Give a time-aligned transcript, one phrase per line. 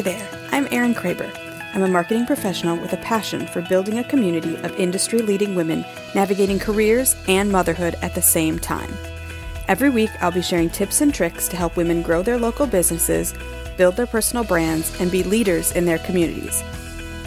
[0.00, 1.30] Hi there, I'm Erin Kraber.
[1.74, 5.84] I'm a marketing professional with a passion for building a community of industry leading women
[6.14, 8.90] navigating careers and motherhood at the same time.
[9.68, 13.34] Every week, I'll be sharing tips and tricks to help women grow their local businesses,
[13.76, 16.64] build their personal brands, and be leaders in their communities.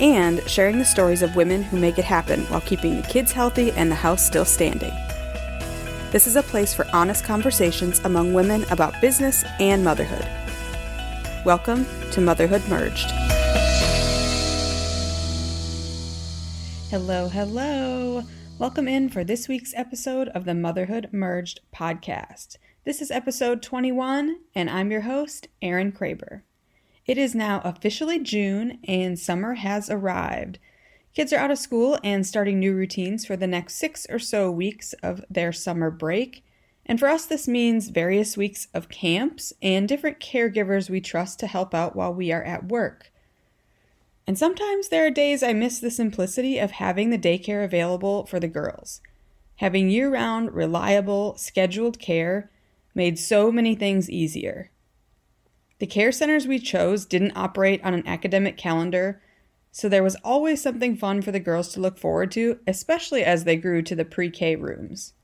[0.00, 3.70] And sharing the stories of women who make it happen while keeping the kids healthy
[3.72, 4.94] and the house still standing.
[6.10, 10.26] This is a place for honest conversations among women about business and motherhood.
[11.44, 13.10] Welcome to Motherhood Merged.
[16.88, 18.22] Hello, hello.
[18.60, 22.58] Welcome in for this week's episode of the Motherhood Merged podcast.
[22.84, 26.42] This is episode 21, and I'm your host, Erin Kraber.
[27.06, 30.60] It is now officially June, and summer has arrived.
[31.12, 34.48] Kids are out of school and starting new routines for the next six or so
[34.48, 36.44] weeks of their summer break.
[36.84, 41.46] And for us, this means various weeks of camps and different caregivers we trust to
[41.46, 43.12] help out while we are at work.
[44.26, 48.40] And sometimes there are days I miss the simplicity of having the daycare available for
[48.40, 49.00] the girls.
[49.56, 52.50] Having year round, reliable, scheduled care
[52.94, 54.70] made so many things easier.
[55.78, 59.20] The care centers we chose didn't operate on an academic calendar,
[59.72, 63.44] so there was always something fun for the girls to look forward to, especially as
[63.44, 65.14] they grew to the pre K rooms.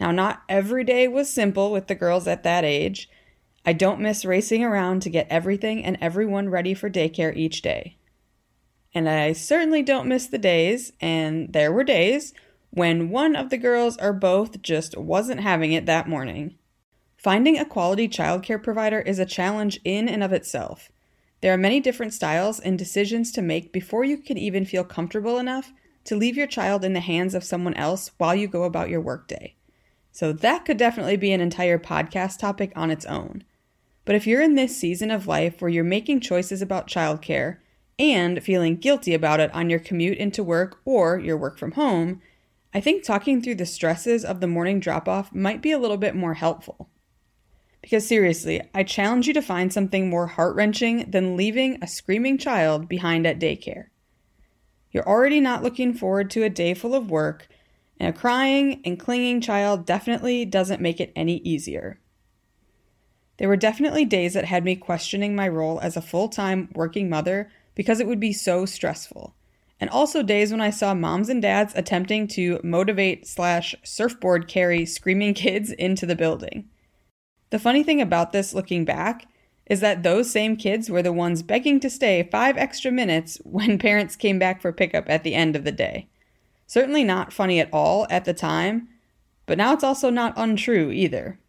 [0.00, 3.10] Now, not every day was simple with the girls at that age.
[3.64, 7.96] I don't miss racing around to get everything and everyone ready for daycare each day.
[8.94, 12.32] And I certainly don't miss the days, and there were days,
[12.70, 16.56] when one of the girls or both just wasn't having it that morning.
[17.16, 20.90] Finding a quality childcare provider is a challenge in and of itself.
[21.40, 25.38] There are many different styles and decisions to make before you can even feel comfortable
[25.38, 25.72] enough
[26.04, 29.00] to leave your child in the hands of someone else while you go about your
[29.00, 29.54] workday.
[30.18, 33.44] So that could definitely be an entire podcast topic on its own.
[34.04, 37.58] But if you're in this season of life where you're making choices about childcare
[38.00, 42.20] and feeling guilty about it on your commute into work or your work from home,
[42.74, 45.96] I think talking through the stresses of the morning drop off might be a little
[45.96, 46.88] bit more helpful.
[47.80, 52.38] Because seriously, I challenge you to find something more heart wrenching than leaving a screaming
[52.38, 53.84] child behind at daycare.
[54.90, 57.46] You're already not looking forward to a day full of work,
[57.98, 61.98] and a crying and clinging child definitely doesn't make it any easier.
[63.38, 67.08] There were definitely days that had me questioning my role as a full time working
[67.08, 69.34] mother because it would be so stressful.
[69.80, 74.84] And also days when I saw moms and dads attempting to motivate slash surfboard carry
[74.84, 76.68] screaming kids into the building.
[77.50, 79.26] The funny thing about this looking back
[79.66, 83.78] is that those same kids were the ones begging to stay five extra minutes when
[83.78, 86.08] parents came back for pickup at the end of the day.
[86.68, 88.88] Certainly not funny at all at the time,
[89.46, 91.40] but now it's also not untrue either.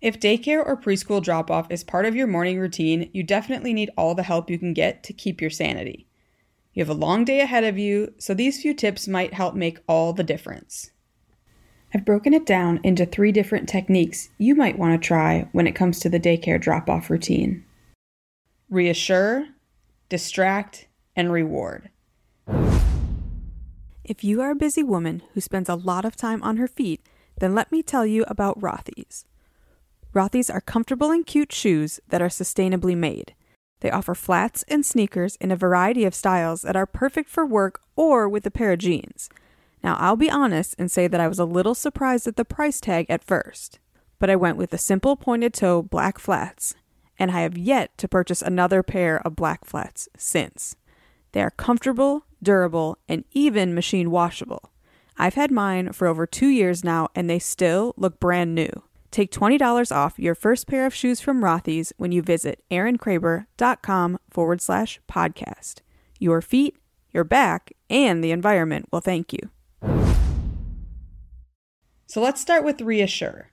[0.00, 3.90] If daycare or preschool drop off is part of your morning routine, you definitely need
[3.96, 6.08] all the help you can get to keep your sanity.
[6.74, 9.78] You have a long day ahead of you, so these few tips might help make
[9.88, 10.90] all the difference.
[11.94, 15.76] I've broken it down into three different techniques you might want to try when it
[15.76, 17.64] comes to the daycare drop off routine
[18.68, 19.46] reassure,
[20.08, 21.88] distract, and reward.
[24.08, 27.02] If you are a busy woman who spends a lot of time on her feet,
[27.40, 29.26] then let me tell you about Rothy's.
[30.14, 33.34] Rothy's are comfortable and cute shoes that are sustainably made.
[33.80, 37.82] They offer flats and sneakers in a variety of styles that are perfect for work
[37.96, 39.28] or with a pair of jeans.
[39.84, 42.80] Now, I'll be honest and say that I was a little surprised at the price
[42.80, 43.78] tag at first,
[44.18, 46.74] but I went with the simple pointed toe black flats,
[47.18, 50.76] and I have yet to purchase another pair of black flats since.
[51.32, 54.70] They are comfortable, durable, and even machine washable.
[55.16, 58.70] I've had mine for over two years now, and they still look brand new.
[59.10, 64.60] Take $20 off your first pair of shoes from Rothy's when you visit erinkraber.com forward
[64.60, 65.76] slash podcast.
[66.18, 66.76] Your feet,
[67.12, 69.40] your back, and the environment will thank you.
[72.06, 73.50] So let's start with reassure.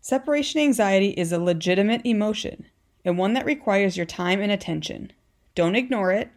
[0.00, 2.66] Separation anxiety is a legitimate emotion
[3.04, 5.12] and one that requires your time and attention.
[5.54, 6.30] Don't ignore it,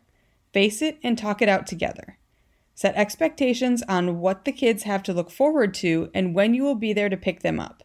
[0.55, 2.17] face it, and talk it out together.
[2.75, 6.75] Set expectations on what the kids have to look forward to and when you will
[6.75, 7.83] be there to pick them up.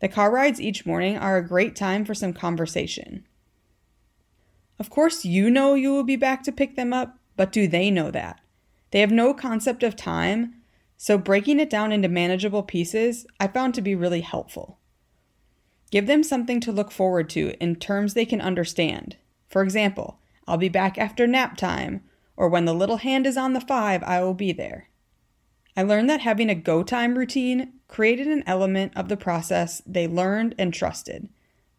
[0.00, 3.26] The car rides each morning are a great time for some conversation.
[4.78, 7.90] Of course, you know you will be back to pick them up, but do they
[7.90, 8.38] know that?
[8.90, 10.56] They have no concept of time,
[10.98, 14.78] so breaking it down into manageable pieces I found to be really helpful.
[15.90, 19.16] Give them something to look forward to in terms they can understand.
[19.48, 22.02] For example, I'll be back after nap time,
[22.36, 24.88] or when the little hand is on the five, I will be there.
[25.76, 30.06] I learned that having a go time routine created an element of the process they
[30.06, 31.28] learned and trusted.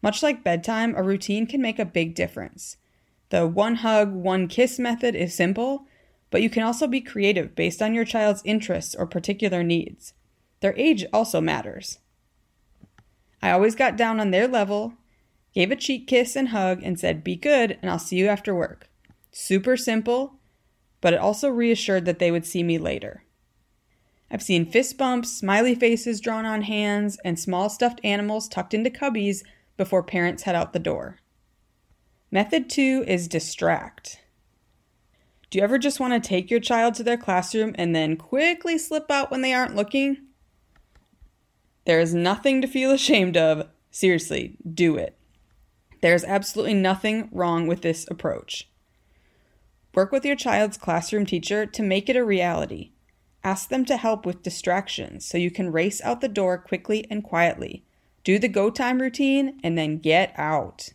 [0.02, 2.76] Much like bedtime, a routine can make a big difference.
[3.30, 5.86] The one hug, one kiss method is simple,
[6.30, 10.12] but you can also be creative based on your child's interests or particular needs.
[10.60, 11.98] Their age also matters.
[13.42, 14.94] I always got down on their level,
[15.56, 18.54] gave a cheek kiss and hug, and said, Be good, and I'll see you after
[18.54, 18.90] work.
[19.32, 20.34] Super simple,
[21.00, 23.24] but it also reassured that they would see me later.
[24.30, 28.90] I've seen fist bumps, smiley faces drawn on hands, and small stuffed animals tucked into
[28.90, 29.44] cubbies
[29.78, 31.20] before parents head out the door.
[32.30, 34.20] Method two is distract.
[35.48, 38.76] Do you ever just want to take your child to their classroom and then quickly
[38.76, 40.18] slip out when they aren't looking?
[41.86, 43.68] There is nothing to feel ashamed of.
[43.90, 45.16] Seriously, do it.
[46.06, 48.68] There's absolutely nothing wrong with this approach.
[49.92, 52.92] Work with your child's classroom teacher to make it a reality.
[53.42, 57.24] Ask them to help with distractions so you can race out the door quickly and
[57.24, 57.82] quietly.
[58.22, 60.90] Do the go time routine and then get out.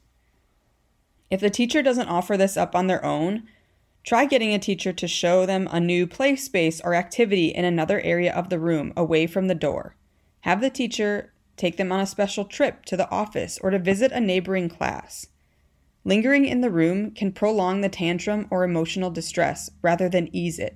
[1.29, 3.49] If the teacher doesn't offer this up on their own,
[4.05, 7.99] try getting a teacher to show them a new play space or activity in another
[7.99, 9.97] area of the room away from the door.
[10.45, 14.11] Have the teacher take them on a special trip to the office or to visit
[14.11, 15.27] a neighboring class.
[16.03, 20.75] Lingering in the room can prolong the tantrum or emotional distress rather than ease it.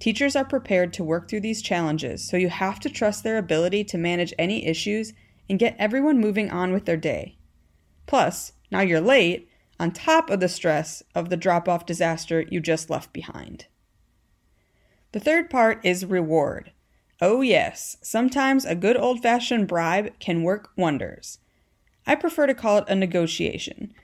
[0.00, 3.84] Teachers are prepared to work through these challenges, so you have to trust their ability
[3.84, 5.12] to manage any issues
[5.48, 7.38] and get everyone moving on with their day.
[8.06, 9.48] Plus, now you're late,
[9.78, 13.66] on top of the stress of the drop off disaster you just left behind.
[15.12, 16.72] The third part is reward.
[17.24, 21.38] Oh, yes, sometimes a good old fashioned bribe can work wonders.
[22.04, 23.94] I prefer to call it a negotiation.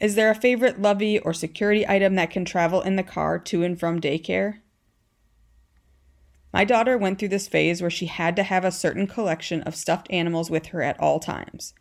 [0.00, 3.62] Is there a favorite lovey or security item that can travel in the car to
[3.62, 4.60] and from daycare?
[6.50, 9.76] My daughter went through this phase where she had to have a certain collection of
[9.76, 11.74] stuffed animals with her at all times.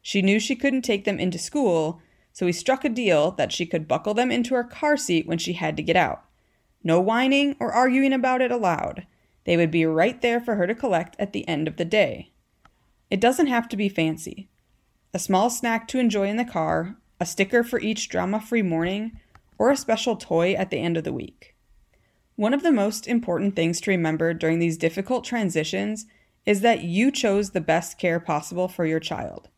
[0.00, 2.00] She knew she couldn't take them into school,
[2.32, 5.36] so we struck a deal that she could buckle them into her car seat when
[5.36, 6.24] she had to get out.
[6.82, 9.06] No whining or arguing about it aloud.
[9.48, 12.32] They would be right there for her to collect at the end of the day.
[13.10, 14.50] It doesn't have to be fancy.
[15.14, 19.18] A small snack to enjoy in the car, a sticker for each drama free morning,
[19.56, 21.54] or a special toy at the end of the week.
[22.36, 26.04] One of the most important things to remember during these difficult transitions
[26.44, 29.48] is that you chose the best care possible for your child.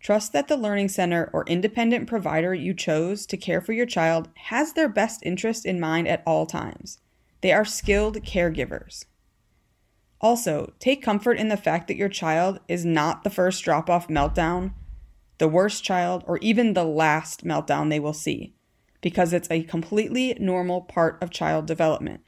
[0.00, 4.28] Trust that the Learning Center or independent provider you chose to care for your child
[4.34, 6.98] has their best interest in mind at all times.
[7.42, 9.04] They are skilled caregivers.
[10.20, 14.08] Also, take comfort in the fact that your child is not the first drop off
[14.08, 14.74] meltdown,
[15.38, 18.54] the worst child, or even the last meltdown they will see
[19.00, 22.20] because it's a completely normal part of child development.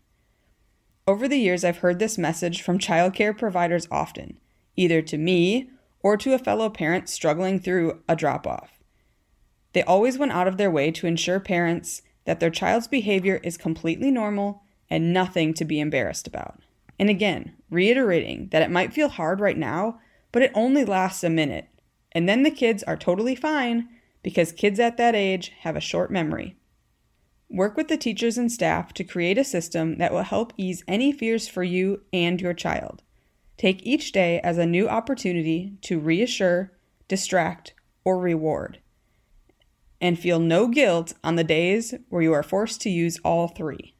[1.06, 4.38] Over the years, I've heard this message from childcare providers often,
[4.76, 5.68] either to me
[6.00, 8.80] or to a fellow parent struggling through a drop off.
[9.72, 13.56] They always went out of their way to ensure parents that their child's behavior is
[13.56, 16.60] completely normal and nothing to be embarrassed about.
[16.98, 19.98] And again, reiterating that it might feel hard right now,
[20.30, 21.68] but it only lasts a minute.
[22.12, 23.88] And then the kids are totally fine
[24.22, 26.56] because kids at that age have a short memory.
[27.48, 31.12] Work with the teachers and staff to create a system that will help ease any
[31.12, 33.02] fears for you and your child.
[33.56, 36.72] Take each day as a new opportunity to reassure,
[37.08, 37.74] distract,
[38.04, 38.80] or reward.
[40.00, 43.94] And feel no guilt on the days where you are forced to use all three.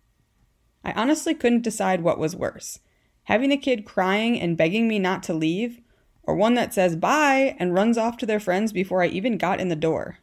[0.85, 2.81] I honestly couldn't decide what was worse
[3.25, 5.81] having a kid crying and begging me not to leave,
[6.25, 9.61] or one that says bye and runs off to their friends before I even got
[9.61, 10.19] in the door.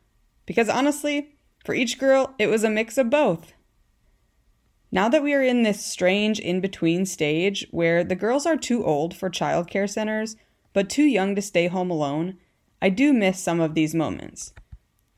[0.45, 3.53] Because honestly, for each girl, it was a mix of both.
[4.91, 8.83] Now that we are in this strange in between stage where the girls are too
[8.83, 10.35] old for childcare centers,
[10.73, 12.37] but too young to stay home alone,
[12.81, 14.53] I do miss some of these moments.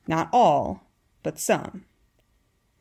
[0.08, 0.88] Not all,
[1.24, 1.86] but some.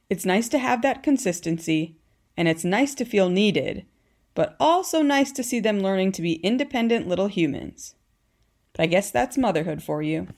[0.09, 1.97] It's nice to have that consistency,
[2.37, 3.85] and it's nice to feel needed,
[4.34, 7.94] but also nice to see them learning to be independent little humans.
[8.72, 10.28] But I guess that's motherhood for you.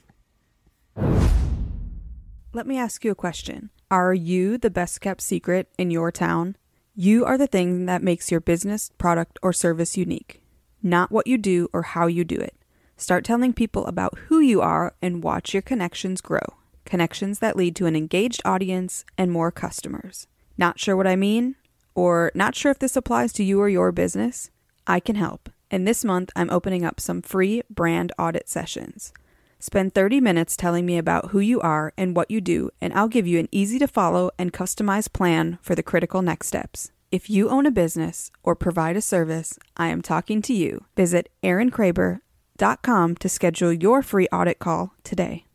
[2.55, 3.69] Let me ask you a question.
[3.89, 6.55] Are you the best kept secret in your town?
[6.95, 10.41] You are the thing that makes your business, product, or service unique,
[10.83, 12.55] not what you do or how you do it.
[12.97, 16.57] Start telling people about who you are and watch your connections grow.
[16.85, 20.27] Connections that lead to an engaged audience and more customers.
[20.57, 21.55] Not sure what I mean?
[21.95, 24.49] Or not sure if this applies to you or your business?
[24.87, 25.49] I can help.
[25.69, 29.13] And this month, I'm opening up some free brand audit sessions.
[29.59, 33.07] Spend 30 minutes telling me about who you are and what you do, and I'll
[33.07, 36.91] give you an easy to follow and customized plan for the critical next steps.
[37.11, 40.85] If you own a business or provide a service, I am talking to you.
[40.97, 45.45] Visit erinkraber.com to schedule your free audit call today.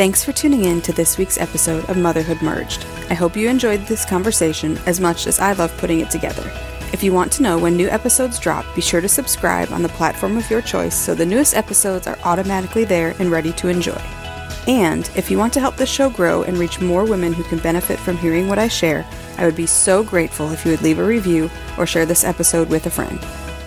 [0.00, 2.86] Thanks for tuning in to this week's episode of Motherhood Merged.
[3.10, 6.50] I hope you enjoyed this conversation as much as I love putting it together.
[6.94, 9.90] If you want to know when new episodes drop, be sure to subscribe on the
[9.90, 14.00] platform of your choice so the newest episodes are automatically there and ready to enjoy.
[14.66, 17.58] And if you want to help the show grow and reach more women who can
[17.58, 19.04] benefit from hearing what I share,
[19.36, 22.70] I would be so grateful if you would leave a review or share this episode
[22.70, 23.20] with a friend.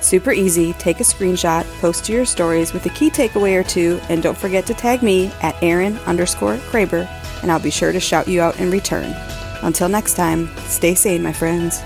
[0.03, 4.01] Super easy, take a screenshot, post to your stories with a key takeaway or two,
[4.09, 7.07] and don't forget to tag me at Erin underscore Kraber,
[7.41, 9.15] and I'll be sure to shout you out in return.
[9.61, 11.79] Until next time, stay sane, my friends.